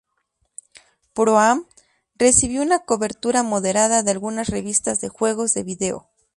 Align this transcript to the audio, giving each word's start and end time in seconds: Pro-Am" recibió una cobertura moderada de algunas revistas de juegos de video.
Pro-Am" 1.13 1.67
recibió 2.15 2.63
una 2.63 2.79
cobertura 2.79 3.43
moderada 3.43 4.01
de 4.01 4.09
algunas 4.09 4.49
revistas 4.49 4.99
de 4.99 5.09
juegos 5.09 5.53
de 5.53 5.61
video. 5.61 6.09